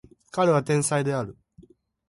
[0.31, 1.37] 彼は天才である